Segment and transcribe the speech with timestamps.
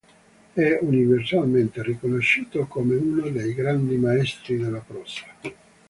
[0.53, 5.25] È universalmente riconosciuto come uno dei grandi maestri della prosa.